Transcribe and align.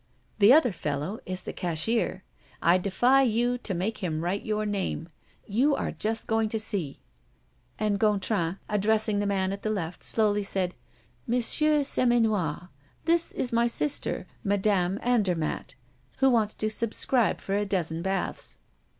The 0.39 0.51
other 0.51 0.71
fellow 0.71 1.19
is 1.27 1.43
the 1.43 1.53
cashier. 1.53 2.23
I 2.59 2.79
defy 2.79 3.21
you 3.21 3.59
to 3.59 3.75
make 3.75 3.99
him 3.99 4.23
write 4.23 4.41
your 4.43 4.65
name. 4.65 5.09
You 5.45 5.75
are 5.75 5.91
just 5.91 6.25
going 6.25 6.49
to 6.49 6.59
see." 6.59 7.01
And 7.77 7.99
Gontran, 7.99 8.57
addressing 8.67 9.19
the 9.19 9.27
man 9.27 9.51
at 9.51 9.61
the 9.61 9.69
left, 9.69 10.03
slowly 10.03 10.41
said: 10.41 10.73
"Monsieur 11.27 11.81
Seminois, 11.83 12.69
this 13.05 13.31
is 13.31 13.53
my 13.53 13.67
sister, 13.67 14.25
Madame 14.43 14.97
Andermatt, 15.03 15.75
who 16.17 16.31
wants 16.31 16.55
to 16.55 16.71
subscribe 16.71 17.39
for 17.39 17.53
a 17.53 17.63
dozen 17.63 18.01
baths." 18.01 18.57